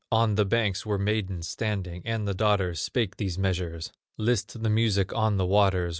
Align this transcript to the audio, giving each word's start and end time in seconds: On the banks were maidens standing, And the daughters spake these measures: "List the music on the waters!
On 0.11 0.33
the 0.33 0.45
banks 0.45 0.83
were 0.83 0.97
maidens 0.97 1.47
standing, 1.47 2.01
And 2.05 2.27
the 2.27 2.33
daughters 2.33 2.81
spake 2.81 3.17
these 3.17 3.37
measures: 3.37 3.91
"List 4.17 4.63
the 4.63 4.69
music 4.71 5.13
on 5.13 5.37
the 5.37 5.45
waters! 5.45 5.89